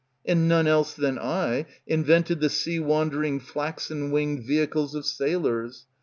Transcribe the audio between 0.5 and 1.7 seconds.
else than I